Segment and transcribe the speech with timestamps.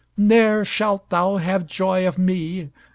[0.17, 2.71] Ne'er shalt thou have joy of me.